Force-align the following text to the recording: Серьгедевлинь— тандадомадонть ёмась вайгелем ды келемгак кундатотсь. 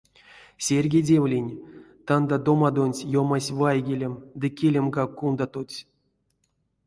Серьгедевлинь— 0.65 1.57
тандадомадонть 2.07 3.05
ёмась 3.19 3.53
вайгелем 3.59 4.13
ды 4.39 4.47
келемгак 4.57 5.11
кундатотсь. 5.17 5.79